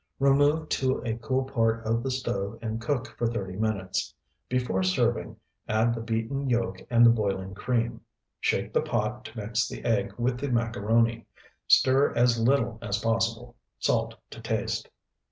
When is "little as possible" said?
12.41-13.55